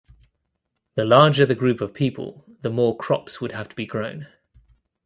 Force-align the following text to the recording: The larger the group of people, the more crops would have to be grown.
The 0.95 1.05
larger 1.05 1.45
the 1.45 1.53
group 1.53 1.79
of 1.79 1.93
people, 1.93 2.43
the 2.63 2.71
more 2.71 2.97
crops 2.97 3.39
would 3.39 3.51
have 3.51 3.69
to 3.69 3.75
be 3.75 3.85
grown. 3.85 4.25